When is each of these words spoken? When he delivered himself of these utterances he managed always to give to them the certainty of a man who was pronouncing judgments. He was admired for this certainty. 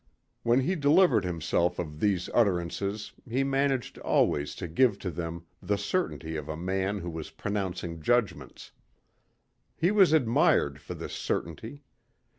When 0.41 0.61
he 0.61 0.73
delivered 0.73 1.23
himself 1.25 1.77
of 1.77 1.99
these 1.99 2.27
utterances 2.33 3.11
he 3.29 3.43
managed 3.43 3.99
always 3.99 4.55
to 4.55 4.67
give 4.67 4.97
to 4.97 5.11
them 5.11 5.45
the 5.61 5.77
certainty 5.77 6.35
of 6.37 6.49
a 6.49 6.57
man 6.57 6.97
who 6.97 7.09
was 7.11 7.29
pronouncing 7.29 8.01
judgments. 8.01 8.71
He 9.75 9.91
was 9.91 10.11
admired 10.11 10.81
for 10.81 10.95
this 10.95 11.13
certainty. 11.13 11.83